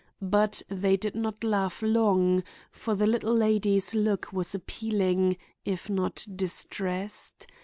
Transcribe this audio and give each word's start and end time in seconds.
But 0.23 0.63
they 0.67 0.97
did 0.97 1.13
not 1.13 1.43
laugh 1.43 1.83
long, 1.83 2.41
for 2.71 2.95
the 2.95 3.05
little 3.05 3.35
lady's 3.35 3.93
look 3.93 4.33
was 4.33 4.55
appealing, 4.55 5.37
if 5.63 5.91
not 5.91 6.25
distressed. 6.35 7.45